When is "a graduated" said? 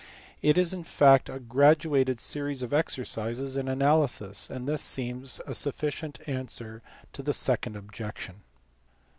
1.29-2.19